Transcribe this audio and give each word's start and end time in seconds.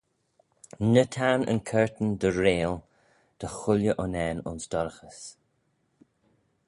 Ny 0.93 1.03
tayrn 1.15 1.43
yn 1.51 1.59
curtan 1.69 2.11
dy 2.23 2.29
reayl 2.39 2.75
dy 3.39 3.47
chooilley 3.57 3.95
unnane 4.05 4.43
ayns 4.47 4.65
dorraghys. 4.71 5.21